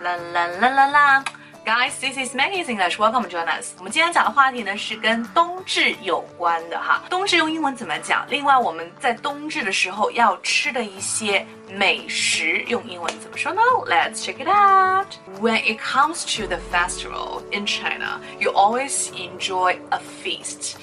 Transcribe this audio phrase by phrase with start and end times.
[0.00, 1.24] 啦啦啦啦啦！
[1.62, 2.98] Guys, this is Maggie's English.
[2.98, 3.74] Welcome, join us.
[3.76, 7.02] 我们今天讲的话题呢是跟冬至有关的哈。
[7.10, 8.26] 冬至用英文怎么讲？
[8.30, 13.60] 另外我们在冬至的时候要吃的一些美食用英文怎么说呢？
[13.86, 15.08] Let's check it out.
[15.38, 20.78] When it comes to the festival in China, you always enjoy a feast.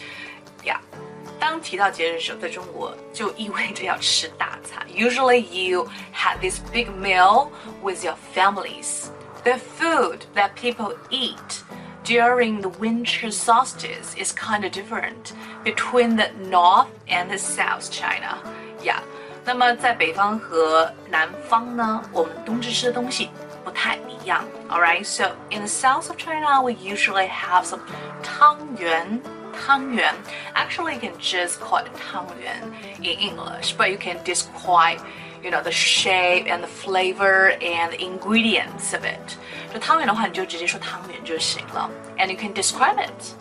[1.41, 1.41] Yeah.
[1.41, 4.85] 当提到节日的时候，在中国就意味着要吃大餐。
[4.89, 7.49] Usually you have this big meal
[7.81, 9.09] with your families.
[9.43, 11.61] The food that people eat
[12.03, 18.37] during the winter solstice is kind of different between the north and the south China.
[18.83, 18.99] Yeah.
[19.45, 23.29] 那么在北方和南方呢，我们冬至吃的东西
[23.63, 24.43] 不太一样。
[24.67, 27.79] Alright, so in the south of China, we usually have some
[28.21, 29.21] 汤圆。
[29.53, 30.13] 汤圆.
[30.53, 32.71] Actually, you can just call it 汤圆
[33.01, 34.99] in English, but you can describe,
[35.43, 39.37] you know, the shape and the flavor and the ingredients of it.
[39.73, 43.33] 这汤圆的话，你就直接说汤圆就行了，and you can describe it.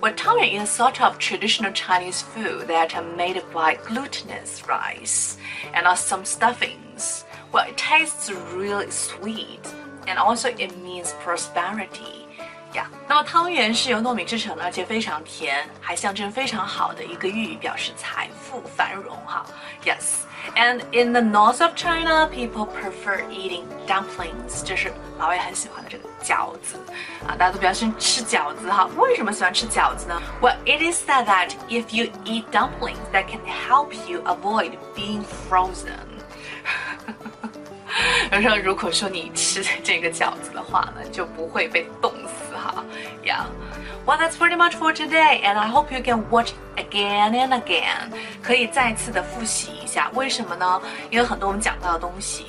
[0.00, 5.36] Well, 汤圆 is sort of traditional Chinese food that are made by glutinous rice
[5.72, 7.24] and are some stuffings.
[7.52, 9.60] Well, it tastes really sweet,
[10.06, 12.26] and also it means prosperity.
[12.74, 19.46] 呀，那么汤圆是由糯米制成的，而且非常甜，还象征非常好的一个寓意，表示财富繁荣哈。
[19.84, 20.24] Yes,
[20.56, 26.76] and in the north of China, people prefer eating dumplings，这是老外很喜欢的这个饺子
[27.26, 28.88] 啊，大家都比较喜欢吃饺子哈。
[28.96, 30.20] 为什么喜欢吃饺子呢？
[30.40, 35.92] Well, it is said that if you eat dumplings, that can help you avoid being frozen.
[38.28, 42.07] 然后如果说你吃这个饺子的话呢，就不会被冻死哈。
[43.28, 43.46] Yeah.
[44.06, 48.12] Well, that's pretty much for today, and I hope you can watch again and again.
[48.42, 50.82] 可以再次的复习一下，为什么呢？
[51.10, 52.44] 因为很多我们讲到的东西，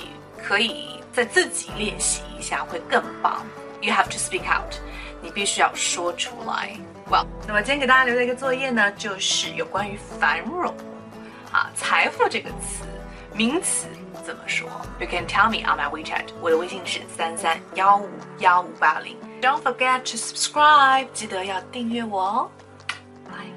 [0.46, 3.46] 可以再自己练习一下会更棒。
[3.82, 4.76] You have to speak out.
[5.22, 6.76] 你必须要说出来。
[7.10, 10.76] Well，那么今天给大家留的一个作业呢，就是有关于繁荣
[11.52, 12.84] 啊，财富这个词，
[13.35, 13.87] 名词。
[14.25, 14.69] 怎么说
[14.99, 18.09] ？You can tell me on my WeChat，我的微信是三三幺五
[18.39, 19.17] 幺五八零。
[19.41, 22.51] Don't forget to subscribe，记得要订阅我哦。
[23.27, 23.51] Bye